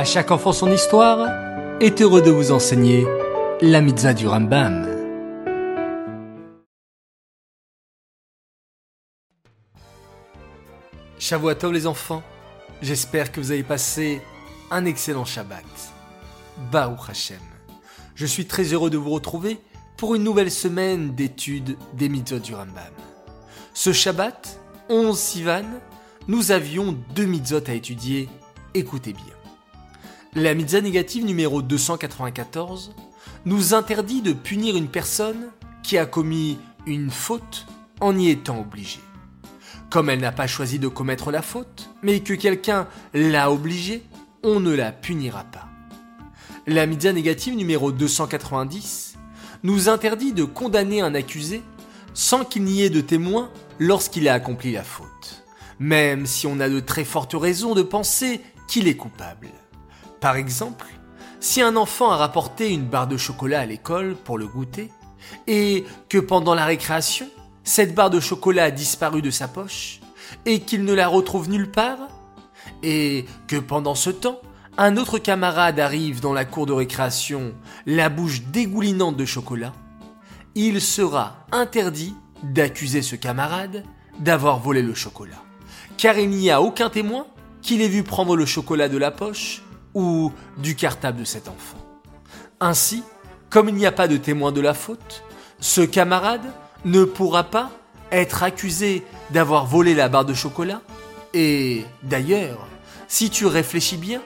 À 0.00 0.04
chaque 0.04 0.30
enfant 0.30 0.54
son 0.54 0.72
histoire 0.72 1.28
est 1.78 2.00
heureux 2.00 2.22
de 2.22 2.30
vous 2.30 2.52
enseigner 2.52 3.06
la 3.60 3.82
mitzvah 3.82 4.14
du 4.14 4.26
Rambam. 4.26 4.88
Tov 11.18 11.72
les 11.74 11.86
enfants, 11.86 12.22
j'espère 12.80 13.30
que 13.30 13.42
vous 13.42 13.50
avez 13.50 13.62
passé 13.62 14.22
un 14.70 14.86
excellent 14.86 15.26
Shabbat. 15.26 15.66
Baruch 16.72 17.10
Hashem. 17.10 17.36
Je 18.14 18.24
suis 18.24 18.46
très 18.46 18.72
heureux 18.72 18.88
de 18.88 18.96
vous 18.96 19.10
retrouver 19.10 19.58
pour 19.98 20.14
une 20.14 20.24
nouvelle 20.24 20.50
semaine 20.50 21.14
d'études 21.14 21.76
des 21.92 22.08
mitzvot 22.08 22.38
du 22.38 22.54
Rambam. 22.54 22.94
Ce 23.74 23.92
Shabbat, 23.92 24.60
11 24.88 25.18
Sivan, 25.18 25.66
nous 26.26 26.52
avions 26.52 26.96
deux 27.14 27.26
mitzvot 27.26 27.68
à 27.68 27.74
étudier, 27.74 28.30
écoutez 28.72 29.12
bien. 29.12 29.39
La 30.36 30.54
mitzvah 30.54 30.80
négative 30.80 31.24
numéro 31.24 31.60
294 31.60 32.94
nous 33.46 33.74
interdit 33.74 34.22
de 34.22 34.32
punir 34.32 34.76
une 34.76 34.86
personne 34.86 35.48
qui 35.82 35.98
a 35.98 36.06
commis 36.06 36.56
une 36.86 37.10
faute 37.10 37.66
en 38.00 38.16
y 38.16 38.28
étant 38.28 38.60
obligée. 38.60 39.00
Comme 39.90 40.08
elle 40.08 40.20
n'a 40.20 40.30
pas 40.30 40.46
choisi 40.46 40.78
de 40.78 40.86
commettre 40.86 41.32
la 41.32 41.42
faute, 41.42 41.90
mais 42.02 42.20
que 42.20 42.34
quelqu'un 42.34 42.86
l'a 43.12 43.50
obligée, 43.50 44.04
on 44.44 44.60
ne 44.60 44.72
la 44.72 44.92
punira 44.92 45.42
pas. 45.42 45.66
La 46.68 46.86
mitzvah 46.86 47.12
négative 47.12 47.56
numéro 47.56 47.90
290 47.90 49.16
nous 49.64 49.88
interdit 49.88 50.32
de 50.32 50.44
condamner 50.44 51.00
un 51.00 51.16
accusé 51.16 51.60
sans 52.14 52.44
qu'il 52.44 52.62
n'y 52.62 52.82
ait 52.82 52.90
de 52.90 53.00
témoin 53.00 53.50
lorsqu'il 53.80 54.28
a 54.28 54.34
accompli 54.34 54.70
la 54.70 54.84
faute, 54.84 55.44
même 55.80 56.24
si 56.24 56.46
on 56.46 56.60
a 56.60 56.68
de 56.68 56.78
très 56.78 57.04
fortes 57.04 57.34
raisons 57.34 57.74
de 57.74 57.82
penser 57.82 58.40
qu'il 58.68 58.86
est 58.86 58.96
coupable. 58.96 59.48
Par 60.20 60.36
exemple, 60.36 60.86
si 61.40 61.62
un 61.62 61.76
enfant 61.76 62.10
a 62.10 62.16
rapporté 62.16 62.70
une 62.70 62.84
barre 62.84 63.06
de 63.06 63.16
chocolat 63.16 63.60
à 63.60 63.66
l'école 63.66 64.14
pour 64.14 64.36
le 64.36 64.46
goûter, 64.46 64.90
et 65.46 65.84
que 66.08 66.18
pendant 66.18 66.54
la 66.54 66.66
récréation, 66.66 67.26
cette 67.64 67.94
barre 67.94 68.10
de 68.10 68.20
chocolat 68.20 68.64
a 68.64 68.70
disparu 68.70 69.22
de 69.22 69.30
sa 69.30 69.48
poche, 69.48 70.00
et 70.44 70.60
qu'il 70.60 70.84
ne 70.84 70.92
la 70.92 71.08
retrouve 71.08 71.48
nulle 71.48 71.70
part, 71.70 71.98
et 72.82 73.24
que 73.48 73.56
pendant 73.56 73.94
ce 73.94 74.10
temps, 74.10 74.40
un 74.76 74.98
autre 74.98 75.18
camarade 75.18 75.80
arrive 75.80 76.20
dans 76.20 76.32
la 76.34 76.44
cour 76.44 76.66
de 76.66 76.72
récréation, 76.72 77.54
la 77.86 78.10
bouche 78.10 78.42
dégoulinante 78.42 79.16
de 79.16 79.24
chocolat, 79.24 79.72
il 80.54 80.80
sera 80.80 81.46
interdit 81.52 82.14
d'accuser 82.42 83.02
ce 83.02 83.16
camarade 83.16 83.84
d'avoir 84.18 84.58
volé 84.58 84.82
le 84.82 84.94
chocolat, 84.94 85.42
car 85.96 86.18
il 86.18 86.28
n'y 86.28 86.50
a 86.50 86.60
aucun 86.60 86.90
témoin 86.90 87.26
qu'il 87.62 87.80
ait 87.80 87.88
vu 87.88 88.02
prendre 88.02 88.36
le 88.36 88.46
chocolat 88.46 88.88
de 88.88 88.98
la 88.98 89.10
poche 89.10 89.62
ou 89.94 90.32
du 90.58 90.76
cartable 90.76 91.20
de 91.20 91.24
cet 91.24 91.48
enfant. 91.48 91.78
Ainsi, 92.60 93.02
comme 93.48 93.68
il 93.68 93.74
n'y 93.74 93.86
a 93.86 93.92
pas 93.92 94.08
de 94.08 94.16
témoin 94.16 94.52
de 94.52 94.60
la 94.60 94.74
faute, 94.74 95.24
ce 95.58 95.80
camarade 95.80 96.52
ne 96.84 97.04
pourra 97.04 97.44
pas 97.44 97.70
être 98.12 98.42
accusé 98.42 99.04
d'avoir 99.30 99.66
volé 99.66 99.94
la 99.94 100.08
barre 100.08 100.24
de 100.24 100.34
chocolat. 100.34 100.80
Et 101.34 101.84
d'ailleurs, 102.02 102.66
si 103.08 103.30
tu 103.30 103.46
réfléchis 103.46 103.96
bien, 103.96 104.20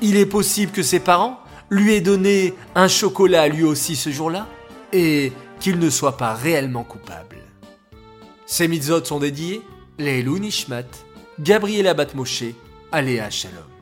il 0.00 0.16
est 0.16 0.26
possible 0.26 0.72
que 0.72 0.82
ses 0.82 1.00
parents 1.00 1.40
lui 1.70 1.94
aient 1.94 2.00
donné 2.00 2.54
un 2.74 2.88
chocolat 2.88 3.48
lui 3.48 3.64
aussi 3.64 3.96
ce 3.96 4.10
jour-là 4.10 4.46
et 4.92 5.32
qu'il 5.60 5.78
ne 5.78 5.90
soit 5.90 6.16
pas 6.16 6.34
réellement 6.34 6.84
coupable. 6.84 7.36
Ces 8.46 8.68
mitzvot 8.68 9.04
sont 9.04 9.18
dédiés 9.18 9.62
les 9.98 10.22
Nishmat, 10.22 10.84
Gabriela 11.40 11.94
Batmoshe, 11.94 12.44
Aléa 12.92 13.28
Shalom. 13.28 13.77